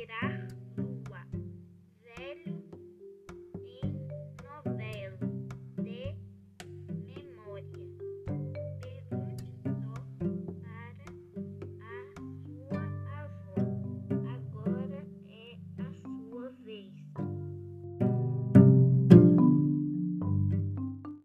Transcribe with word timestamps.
Kira. 0.00 0.39